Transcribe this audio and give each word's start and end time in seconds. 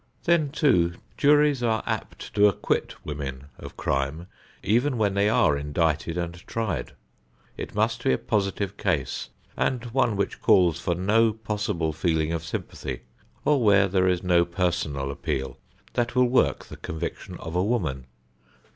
Then 0.23 0.49
too, 0.49 0.93
juries 1.15 1.61
are 1.61 1.83
apt 1.85 2.33
to 2.33 2.47
acquit 2.47 2.95
women 3.05 3.49
of 3.59 3.77
crime 3.77 4.25
even 4.63 4.97
when 4.97 5.13
they 5.13 5.29
are 5.29 5.55
indicted 5.55 6.17
and 6.17 6.33
tried. 6.47 6.93
It 7.55 7.75
must 7.75 8.03
be 8.03 8.11
a 8.11 8.17
positive 8.17 8.77
case 8.77 9.29
and 9.55 9.83
one 9.91 10.15
which 10.15 10.41
calls 10.41 10.79
for 10.79 10.95
no 10.95 11.31
possible 11.31 11.93
feeling 11.93 12.33
of 12.33 12.43
sympathy 12.43 13.01
or 13.45 13.63
where 13.63 13.87
there 13.87 14.07
is 14.07 14.23
no 14.23 14.43
personal 14.43 15.11
appeal 15.11 15.59
that 15.93 16.15
will 16.15 16.25
work 16.29 16.65
the 16.65 16.77
conviction 16.77 17.37
of 17.37 17.55
a 17.55 17.63
woman. 17.63 18.07